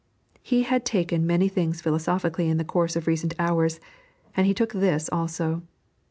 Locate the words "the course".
2.57-2.95